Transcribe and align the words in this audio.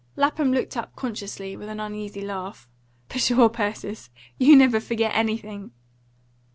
Lapham 0.15 0.51
looked 0.51 0.75
up 0.75 0.95
consciously, 0.95 1.55
with 1.55 1.69
an 1.69 1.79
uneasy 1.79 2.21
laugh. 2.21 2.67
"Pshaw, 3.07 3.49
Persis! 3.49 4.09
you 4.39 4.55
never 4.55 4.79
forget 4.79 5.11
anything?" 5.13 5.73